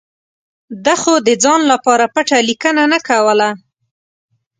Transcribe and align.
ده 0.85 0.95
خو 1.01 1.13
د 1.27 1.29
ځان 1.43 1.61
لپاره 1.71 2.05
پټه 2.13 2.37
لیکنه 2.49 2.83
نه 2.93 2.99
کوله. 3.07 3.49